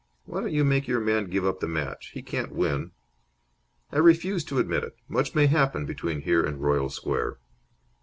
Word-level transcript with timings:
Why 0.25 0.41
don't 0.41 0.51
you 0.51 0.63
make 0.63 0.87
your 0.87 0.99
man 0.99 1.29
give 1.29 1.45
up 1.45 1.59
the 1.59 1.67
match? 1.67 2.07
He 2.15 2.23
can't 2.23 2.51
win." 2.53 2.89
"I 3.91 3.99
refuse 3.99 4.43
to 4.45 4.57
admit 4.57 4.83
it. 4.83 4.95
Much 5.07 5.35
may 5.35 5.45
happen 5.45 5.85
between 5.85 6.21
here 6.21 6.43
and 6.43 6.57
Royal 6.59 6.89
Square." 6.89 7.37